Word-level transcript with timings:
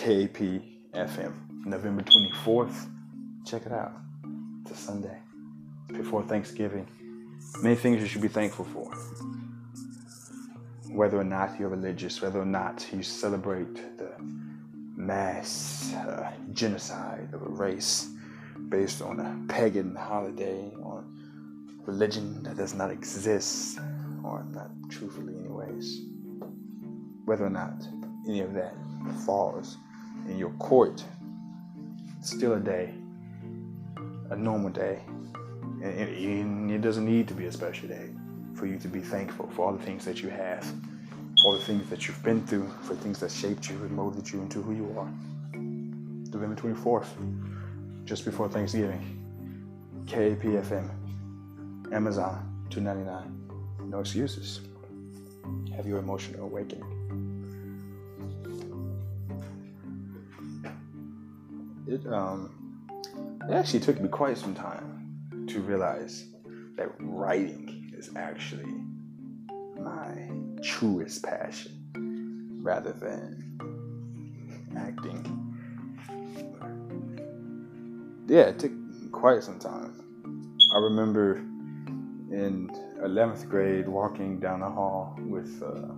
KAP 0.00 0.62
FM, 0.94 1.32
November 1.66 2.02
24th. 2.02 2.88
Check 3.44 3.66
it 3.66 3.72
out. 3.72 3.92
It's 4.62 4.70
a 4.70 4.74
Sunday 4.74 5.18
before 5.88 6.22
Thanksgiving. 6.22 6.88
Many 7.62 7.76
things 7.76 8.00
you 8.00 8.08
should 8.08 8.22
be 8.22 8.28
thankful 8.28 8.64
for. 8.64 8.90
Whether 10.90 11.18
or 11.18 11.24
not 11.24 11.60
you're 11.60 11.68
religious, 11.68 12.22
whether 12.22 12.40
or 12.40 12.46
not 12.46 12.86
you 12.94 13.02
celebrate 13.02 13.98
the 13.98 14.10
mass 14.96 15.92
uh, 15.92 16.32
genocide 16.54 17.28
of 17.34 17.42
a 17.42 17.48
race 17.50 18.08
based 18.70 19.02
on 19.02 19.20
a 19.20 19.52
pagan 19.52 19.94
holiday, 19.94 20.72
on 20.82 21.04
religion 21.84 22.42
that 22.44 22.56
does 22.56 22.72
not 22.72 22.90
exist, 22.90 23.78
not 24.38 24.70
truthfully, 24.88 25.36
anyways. 25.38 26.00
Whether 27.24 27.46
or 27.46 27.50
not 27.50 27.86
any 28.26 28.40
of 28.40 28.54
that 28.54 28.74
falls 29.24 29.76
in 30.28 30.38
your 30.38 30.50
court, 30.52 31.04
it's 32.18 32.30
still 32.30 32.54
a 32.54 32.60
day, 32.60 32.94
a 34.30 34.36
normal 34.36 34.70
day. 34.70 35.00
And 35.82 36.70
it 36.70 36.80
doesn't 36.82 37.04
need 37.04 37.26
to 37.28 37.34
be 37.34 37.46
a 37.46 37.52
special 37.52 37.88
day 37.88 38.10
for 38.54 38.66
you 38.66 38.78
to 38.78 38.88
be 38.88 39.00
thankful 39.00 39.48
for 39.54 39.66
all 39.66 39.72
the 39.72 39.82
things 39.82 40.04
that 40.04 40.22
you 40.22 40.28
have, 40.28 40.66
all 41.44 41.52
the 41.54 41.64
things 41.64 41.88
that 41.88 42.06
you've 42.06 42.22
been 42.22 42.46
through, 42.46 42.68
for 42.82 42.94
things 42.94 43.18
that 43.20 43.30
shaped 43.30 43.70
you 43.70 43.76
and 43.76 43.90
molded 43.90 44.30
you 44.30 44.40
into 44.42 44.60
who 44.60 44.74
you 44.74 44.94
are. 44.98 45.10
November 46.32 46.54
24th, 46.54 47.08
just 48.04 48.24
before 48.24 48.48
Thanksgiving, 48.48 49.00
KAPFM, 50.06 50.90
Amazon, 51.92 52.66
299 52.70 53.49
No 53.90 54.00
excuses. 54.00 54.60
Have 55.76 55.86
your 55.86 55.98
emotional 55.98 56.44
awakening. 56.44 57.00
it 61.90 62.06
um 62.06 62.54
it 63.48 63.52
actually 63.52 63.80
took 63.80 64.00
me 64.00 64.08
quite 64.08 64.38
some 64.38 64.54
time 64.54 65.46
to 65.48 65.60
realize 65.60 66.26
that 66.76 66.88
writing 67.00 67.92
is 67.96 68.10
actually 68.16 68.72
my 69.80 70.30
truest 70.62 71.24
passion 71.24 72.60
rather 72.62 72.92
than 72.92 73.58
acting. 74.76 75.36
Yeah, 78.28 78.42
it 78.42 78.58
took 78.60 78.72
quite 79.10 79.42
some 79.42 79.58
time. 79.58 80.00
I 80.76 80.78
remember 80.78 81.42
in 82.30 82.70
11th 83.02 83.48
grade 83.48 83.88
walking 83.88 84.38
down 84.38 84.60
the 84.60 84.68
hall 84.68 85.16
with 85.18 85.62
uh, 85.62 85.92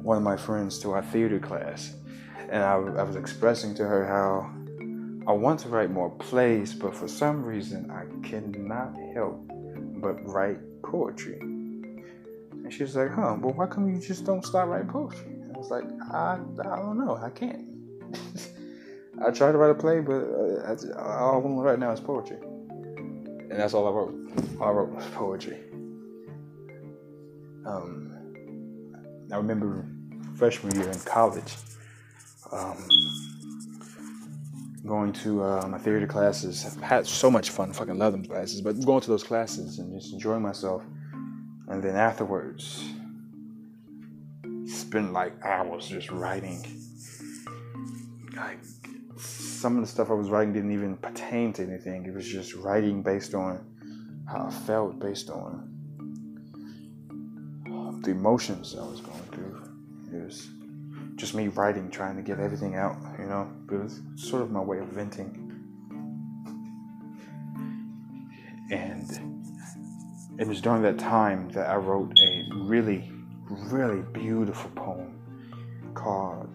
one 0.00 0.16
of 0.16 0.22
my 0.22 0.36
friends 0.36 0.78
to 0.80 0.92
our 0.92 1.02
theater 1.02 1.38
class, 1.38 1.94
and 2.48 2.62
I, 2.62 2.74
I 2.74 3.02
was 3.02 3.16
expressing 3.16 3.74
to 3.76 3.84
her 3.84 4.06
how 4.06 4.50
I 5.26 5.32
want 5.32 5.60
to 5.60 5.68
write 5.68 5.90
more 5.90 6.10
plays, 6.10 6.74
but 6.74 6.94
for 6.94 7.08
some 7.08 7.42
reason 7.42 7.90
I 7.90 8.04
cannot 8.26 8.94
help 9.14 9.40
but 9.96 10.24
write 10.26 10.58
poetry. 10.82 11.38
And 11.40 12.72
she 12.72 12.82
was 12.82 12.94
like, 12.94 13.10
huh, 13.10 13.36
well, 13.40 13.54
why 13.54 13.66
come 13.66 13.88
you 13.88 14.00
just 14.00 14.24
don't 14.24 14.44
start 14.44 14.68
writing 14.68 14.88
poetry? 14.88 15.34
I 15.54 15.58
was 15.58 15.70
like, 15.70 15.84
I, 16.12 16.38
I 16.60 16.76
don't 16.76 16.98
know, 16.98 17.16
I 17.16 17.30
can't. 17.30 17.64
I 19.26 19.30
tried 19.30 19.52
to 19.52 19.58
write 19.58 19.70
a 19.70 19.74
play, 19.74 20.00
but 20.00 20.20
uh, 20.20 20.98
all 20.98 21.34
I 21.34 21.36
want 21.38 21.56
to 21.56 21.62
write 21.62 21.78
now 21.78 21.92
is 21.92 22.00
poetry. 22.00 22.38
And 23.54 23.62
that's 23.62 23.72
all 23.72 23.86
I 23.86 23.90
wrote. 23.92 24.12
All 24.60 24.66
I 24.66 24.70
wrote 24.72 24.88
was 24.88 25.04
poetry. 25.14 25.58
Um, 27.64 28.12
I 29.30 29.36
remember 29.36 29.86
freshman 30.34 30.74
year 30.74 30.90
in 30.90 30.98
college. 30.98 31.54
Um, 32.50 32.84
going 34.84 35.12
to 35.12 35.44
uh, 35.44 35.68
my 35.68 35.78
theater 35.78 36.04
classes. 36.08 36.66
I've 36.66 36.82
had 36.82 37.06
so 37.06 37.30
much 37.30 37.50
fun, 37.50 37.72
fucking 37.72 37.96
love 37.96 38.10
them 38.10 38.24
classes, 38.24 38.60
but 38.60 38.72
going 38.84 39.02
to 39.02 39.08
those 39.08 39.22
classes 39.22 39.78
and 39.78 39.94
just 40.00 40.12
enjoying 40.12 40.42
myself. 40.42 40.82
And 41.68 41.80
then 41.80 41.94
afterwards, 41.94 42.84
spend 44.66 45.12
like 45.12 45.32
hours 45.44 45.86
just 45.86 46.10
writing. 46.10 46.60
Like 48.34 48.58
some 49.24 49.76
of 49.76 49.82
the 49.82 49.88
stuff 49.88 50.10
I 50.10 50.14
was 50.14 50.28
writing 50.28 50.52
didn't 50.52 50.72
even 50.72 50.96
pertain 50.96 51.52
to 51.54 51.62
anything. 51.62 52.04
It 52.06 52.14
was 52.14 52.26
just 52.26 52.54
writing 52.54 53.02
based 53.02 53.34
on 53.34 53.64
how 54.28 54.46
I 54.46 54.50
felt, 54.50 54.98
based 54.98 55.30
on 55.30 55.70
the 58.02 58.10
emotions 58.10 58.76
I 58.78 58.84
was 58.84 59.00
going 59.00 59.22
through. 59.32 59.62
It 60.12 60.24
was 60.24 60.48
just 61.16 61.34
me 61.34 61.48
writing, 61.48 61.90
trying 61.90 62.16
to 62.16 62.22
get 62.22 62.38
everything 62.38 62.74
out, 62.76 62.96
you 63.18 63.26
know. 63.26 63.50
It 63.70 63.76
was 63.82 64.02
sort 64.16 64.42
of 64.42 64.50
my 64.50 64.60
way 64.60 64.78
of 64.78 64.88
venting. 64.88 65.40
And 68.70 69.10
it 70.38 70.46
was 70.46 70.60
during 70.60 70.82
that 70.82 70.98
time 70.98 71.48
that 71.50 71.70
I 71.70 71.76
wrote 71.76 72.12
a 72.18 72.44
really, 72.64 73.10
really 73.48 74.02
beautiful 74.12 74.70
poem 74.74 75.18
called, 75.94 76.53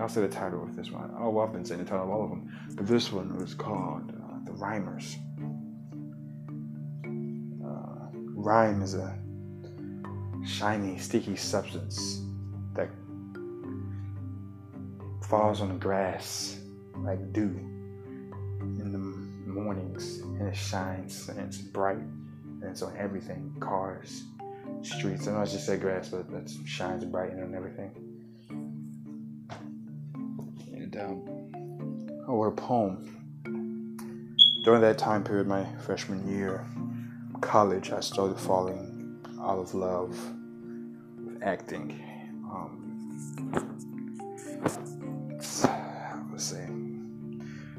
I'll 0.00 0.08
say 0.08 0.22
the 0.22 0.28
title 0.28 0.62
of 0.62 0.74
this 0.74 0.90
one. 0.90 1.12
Oh, 1.18 1.28
well, 1.28 1.46
I've 1.46 1.52
been 1.52 1.64
saying 1.64 1.84
the 1.84 1.88
title 1.88 2.04
of 2.04 2.10
all 2.10 2.24
of 2.24 2.30
them, 2.30 2.50
but 2.74 2.86
this 2.86 3.12
one 3.12 3.36
was 3.36 3.54
called 3.54 4.10
uh, 4.10 4.44
The 4.44 4.52
Rhymers. 4.52 5.16
Uh, 7.62 8.08
rhyme 8.34 8.80
is 8.80 8.94
a 8.94 9.18
shiny, 10.46 10.96
sticky 10.96 11.36
substance 11.36 12.22
that 12.74 12.88
falls 15.28 15.60
on 15.60 15.68
the 15.68 15.74
grass 15.74 16.58
like 16.96 17.32
dew 17.32 17.54
in 18.60 18.90
the 18.92 19.50
mornings 19.50 20.20
and 20.20 20.48
it 20.48 20.56
shines 20.56 21.28
and 21.28 21.38
it's 21.38 21.58
bright 21.58 21.98
and 21.98 22.64
it's 22.64 22.82
on 22.82 22.96
everything 22.96 23.54
cars 23.60 24.24
streets 24.82 25.28
i 25.28 25.32
know 25.32 25.38
i 25.38 25.44
just 25.44 25.66
said 25.66 25.80
grass 25.80 26.08
but 26.08 26.30
that 26.30 26.50
shines 26.66 27.04
bright 27.04 27.30
and 27.30 27.42
on 27.42 27.54
everything 27.54 28.09
um, 31.00 32.22
oh 32.28 32.36
what 32.36 32.46
a 32.46 32.52
poem 32.52 33.06
during 34.64 34.80
that 34.80 34.98
time 34.98 35.24
period 35.24 35.46
my 35.46 35.64
freshman 35.76 36.26
year 36.28 36.66
college 37.40 37.90
i 37.90 38.00
started 38.00 38.38
falling 38.38 39.18
out 39.40 39.58
of 39.58 39.74
love 39.74 40.10
with 41.24 41.42
acting 41.42 41.98
um, 42.44 42.90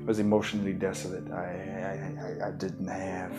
I 0.02 0.08
was 0.08 0.20
emotionally 0.20 0.74
desolate. 0.74 1.32
I, 1.32 2.42
I, 2.42 2.48
I 2.48 2.52
didn't 2.52 2.88
have, 2.88 3.34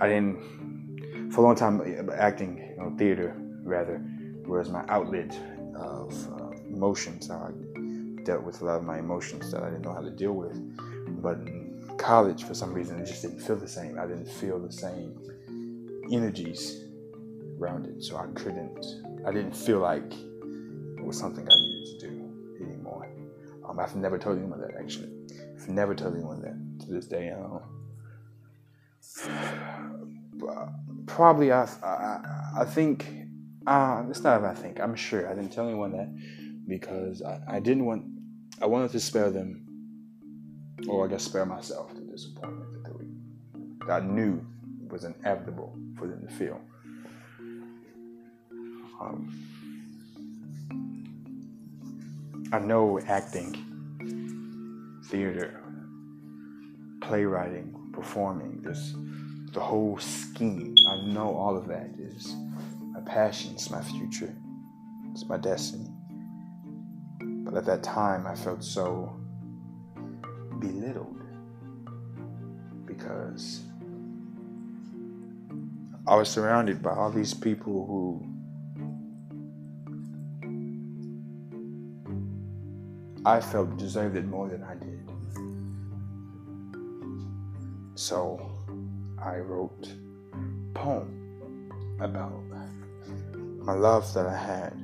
I 0.00 0.08
didn't, 0.08 1.30
for 1.30 1.42
a 1.42 1.44
long 1.44 1.54
time, 1.54 2.08
acting, 2.14 2.56
you 2.56 2.76
know, 2.82 2.94
theater 2.96 3.36
rather, 3.62 4.02
was 4.46 4.70
my 4.70 4.82
outlet 4.88 5.38
of 5.76 6.10
uh, 6.32 6.50
emotions. 6.68 7.30
I 7.30 7.50
dealt 8.28 8.42
with 8.42 8.60
a 8.60 8.64
lot 8.66 8.76
of 8.76 8.84
my 8.84 8.98
emotions 8.98 9.50
that 9.50 9.62
I 9.62 9.70
didn't 9.70 9.86
know 9.86 9.94
how 9.94 10.02
to 10.02 10.10
deal 10.10 10.34
with. 10.34 10.54
But 11.22 11.38
in 11.38 11.82
college, 11.96 12.44
for 12.44 12.52
some 12.52 12.74
reason, 12.74 13.00
it 13.00 13.06
just 13.06 13.22
didn't 13.22 13.40
feel 13.40 13.56
the 13.56 13.66
same. 13.66 13.98
I 13.98 14.06
didn't 14.06 14.28
feel 14.28 14.58
the 14.58 14.70
same 14.70 15.18
energies 16.12 16.84
around 17.58 17.86
it. 17.86 18.04
So 18.04 18.18
I 18.18 18.26
couldn't, 18.34 18.84
I 19.26 19.32
didn't 19.32 19.56
feel 19.56 19.78
like 19.78 20.12
it 20.12 21.02
was 21.02 21.18
something 21.18 21.42
I 21.42 21.48
needed 21.48 22.00
to 22.00 22.06
do 22.06 22.58
anymore. 22.60 23.08
Um, 23.66 23.80
I've 23.80 23.96
never 23.96 24.18
told 24.18 24.36
anyone 24.36 24.60
that 24.60 24.72
actually. 24.78 25.08
I've 25.56 25.70
never 25.70 25.94
told 25.94 26.14
anyone 26.14 26.42
that 26.42 26.58
to 26.84 26.92
this 26.92 27.06
day. 27.06 27.32
Probably, 31.06 31.50
I, 31.50 31.64
I, 31.82 32.20
I 32.58 32.66
think, 32.66 33.06
uh, 33.66 34.04
it's 34.10 34.22
not 34.22 34.44
I 34.44 34.52
think, 34.52 34.80
I'm 34.80 34.94
sure 34.94 35.30
I 35.30 35.34
didn't 35.34 35.50
tell 35.50 35.66
anyone 35.66 35.92
that 35.92 36.10
because 36.68 37.22
I, 37.22 37.40
I 37.48 37.60
didn't 37.60 37.86
want, 37.86 38.17
I 38.60 38.66
wanted 38.66 38.90
to 38.90 39.00
spare 39.00 39.30
them, 39.30 39.64
or 40.88 41.06
I 41.06 41.08
guess 41.08 41.22
spare 41.24 41.46
myself 41.46 41.94
the 41.94 42.00
disappointment 42.00 42.84
that, 42.84 42.98
we, 42.98 43.06
that 43.86 44.02
I 44.02 44.06
knew 44.06 44.44
was 44.90 45.04
inevitable 45.04 45.78
for 45.96 46.08
them 46.08 46.26
to 46.26 46.32
feel. 46.34 46.60
Um, 49.00 49.48
I 52.52 52.58
know 52.58 52.98
acting 53.06 53.54
theater, 55.06 55.62
playwriting, 57.00 57.90
performing, 57.92 58.62
this 58.62 58.94
the 59.52 59.60
whole 59.60 59.98
scheme. 59.98 60.74
I 60.88 60.96
know 61.06 61.34
all 61.34 61.56
of 61.56 61.68
that 61.68 61.90
is 61.98 62.34
my 62.92 63.00
passion, 63.00 63.52
it's 63.52 63.70
my 63.70 63.82
future, 63.82 64.34
it's 65.12 65.26
my 65.26 65.36
destiny. 65.36 65.90
But 67.48 67.56
at 67.56 67.64
that 67.64 67.82
time 67.82 68.26
I 68.26 68.34
felt 68.34 68.62
so 68.62 69.10
belittled 70.58 71.22
because 72.84 73.62
I 76.06 76.14
was 76.14 76.28
surrounded 76.28 76.82
by 76.82 76.90
all 76.90 77.10
these 77.10 77.32
people 77.32 77.86
who 77.86 78.22
I 83.24 83.40
felt 83.40 83.78
deserved 83.78 84.16
it 84.18 84.26
more 84.26 84.50
than 84.50 84.62
I 84.62 84.74
did. 84.74 85.08
So 87.94 88.46
I 89.18 89.38
wrote 89.38 89.88
a 90.34 90.78
poem 90.78 91.96
about 91.98 92.42
my 93.64 93.72
love 93.72 94.12
that 94.12 94.26
I 94.26 94.36
had 94.36 94.74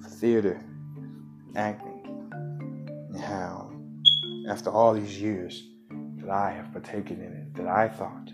for 0.00 0.10
theater, 0.10 0.64
acting, 1.56 2.30
and 3.10 3.20
how 3.20 3.70
after 4.48 4.70
all 4.70 4.94
these 4.94 5.20
years 5.20 5.68
that 6.18 6.30
I 6.30 6.50
have 6.50 6.72
partaken 6.72 7.20
in 7.20 7.32
it, 7.32 7.54
that 7.54 7.66
I 7.66 7.88
thought 7.88 8.32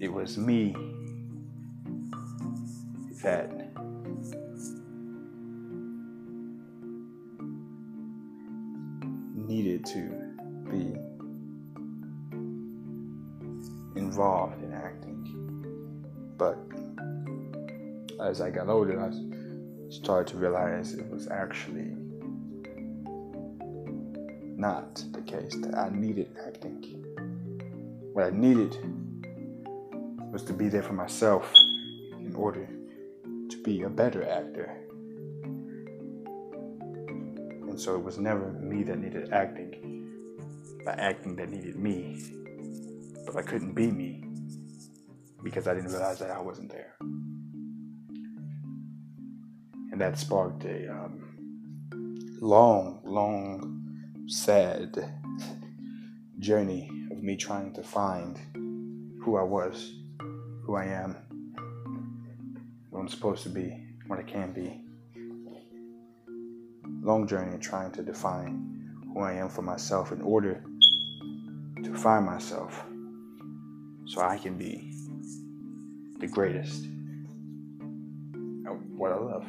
it 0.00 0.12
was 0.12 0.36
me 0.36 0.74
that 3.22 3.50
needed 9.34 9.84
to 9.86 10.08
be 10.70 10.94
involved 13.96 14.62
in 14.62 14.72
acting. 14.72 15.14
But 16.36 16.58
as 18.20 18.40
I 18.40 18.50
got 18.50 18.68
older, 18.68 19.00
I 19.00 19.10
started 19.90 20.32
to 20.32 20.38
realize 20.38 20.94
it 20.94 21.08
was 21.08 21.28
actually 21.28 21.96
not 24.56 25.04
the 25.12 25.20
case 25.22 25.54
that 25.56 25.74
I 25.76 25.90
needed 25.90 26.30
acting. 26.46 26.82
What 28.12 28.26
I 28.26 28.30
needed 28.30 28.78
was 30.32 30.42
to 30.44 30.52
be 30.52 30.68
there 30.68 30.82
for 30.82 30.94
myself 30.94 31.52
in 32.18 32.34
order 32.34 32.68
to 33.50 33.62
be 33.62 33.82
a 33.82 33.88
better 33.88 34.28
actor. 34.28 34.74
And 37.68 37.80
so 37.80 37.94
it 37.96 38.02
was 38.02 38.18
never 38.18 38.52
me 38.52 38.82
that 38.84 38.98
needed 38.98 39.32
acting, 39.32 40.10
but 40.84 40.98
acting 40.98 41.36
that 41.36 41.50
needed 41.50 41.76
me. 41.76 42.22
But 43.26 43.36
I 43.36 43.42
couldn't 43.42 43.74
be 43.74 43.90
me 43.90 44.24
because 45.42 45.66
I 45.68 45.74
didn't 45.74 45.90
realize 45.90 46.18
that 46.20 46.30
I 46.30 46.40
wasn't 46.40 46.70
there. 46.70 46.96
And 49.94 50.00
that 50.00 50.18
sparked 50.18 50.64
a 50.64 50.90
um, 50.90 51.22
long, 52.40 53.00
long, 53.04 54.26
sad 54.26 55.12
journey 56.40 56.90
of 57.12 57.22
me 57.22 57.36
trying 57.36 57.72
to 57.74 57.82
find 57.84 58.36
who 59.22 59.36
I 59.36 59.44
was 59.44 59.94
who 60.64 60.74
I 60.74 60.86
am, 60.86 61.14
what 62.90 62.98
I'm 62.98 63.06
supposed 63.06 63.44
to 63.44 63.50
be, 63.50 63.86
what 64.08 64.18
I 64.18 64.24
can 64.24 64.52
be. 64.52 64.80
Long 67.04 67.28
journey 67.28 67.56
trying 67.58 67.92
to 67.92 68.02
define 68.02 68.96
who 69.12 69.20
I 69.20 69.34
am 69.34 69.48
for 69.48 69.62
myself 69.62 70.10
in 70.10 70.20
order 70.22 70.60
to 71.84 71.94
find 71.94 72.26
myself 72.26 72.84
so 74.06 74.22
I 74.22 74.38
can 74.38 74.58
be 74.58 74.92
the 76.18 76.26
greatest 76.26 76.86
at 78.66 78.76
what 78.96 79.12
I 79.12 79.18
love. 79.18 79.46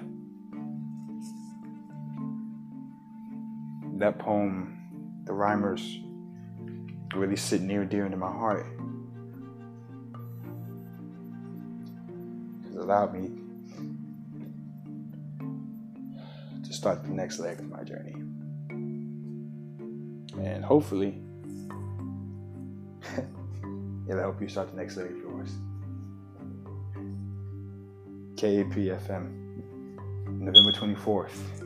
That 3.96 4.20
poem, 4.20 5.24
The 5.26 5.34
Rhymers, 5.34 6.00
really 7.16 7.36
sit 7.36 7.62
near 7.62 7.82
and 7.82 7.90
dear 7.90 8.06
into 8.06 8.18
my 8.18 8.32
heart 8.32 8.66
It's 12.76 12.84
allowed 12.84 13.14
me 13.14 13.30
to 16.62 16.74
start 16.74 17.04
the 17.04 17.10
next 17.10 17.40
leg 17.40 17.60
of 17.60 17.70
my 17.70 17.84
journey. 17.84 18.16
And 20.44 20.66
hopefully, 20.66 21.22
it'll 24.10 24.20
help 24.20 24.42
you 24.42 24.50
start 24.50 24.72
the 24.72 24.76
next 24.76 24.98
leg 24.98 25.06
of 25.06 25.18
yours. 25.18 25.52
KAPFM, 28.36 29.32
November 30.28 30.74
24th. 30.74 31.65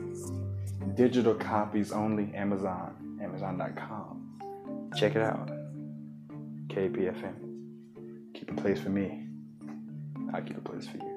Digital 0.94 1.34
copies 1.34 1.92
only, 1.92 2.34
Amazon, 2.34 3.18
Amazon.com. 3.22 4.90
Check 4.96 5.14
it 5.16 5.22
out. 5.22 5.50
KPFM. 6.68 7.34
Keep 8.34 8.50
a 8.50 8.54
place 8.54 8.80
for 8.80 8.90
me. 8.90 9.26
I 10.32 10.40
keep 10.40 10.56
a 10.56 10.60
place 10.60 10.86
for 10.86 10.96
you. 10.96 11.09